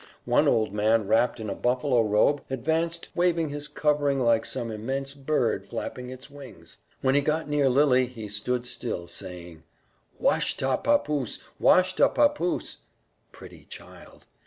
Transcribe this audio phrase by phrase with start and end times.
[0.25, 5.13] One old man wrapped in a buffalo robe advanced waving his covering like some immense
[5.13, 6.79] bird flapping its wings.
[7.01, 9.61] When he got near Lily he stood still, saying:
[10.19, 11.37] "Washta papoose!
[11.61, 12.77] Washta papoose!"
[13.31, 14.25] (Pretty child!